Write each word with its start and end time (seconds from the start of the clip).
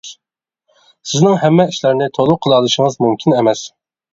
سىزنىڭ 1.09 1.35
ھەممە 1.45 1.67
ئىشلارنى 1.73 2.09
تولۇق 2.17 2.43
قىلالىشىڭىز 2.47 2.99
مۇمكىن 3.07 3.39
ئەمەس. 3.39 3.63